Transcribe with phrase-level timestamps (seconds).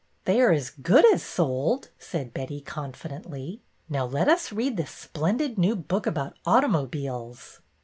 [0.25, 4.89] "They are as good as sold!" said Betty, con fidently." Now let us read this
[4.89, 7.59] splendid new book about automobiles."